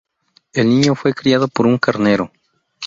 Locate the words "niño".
0.67-0.95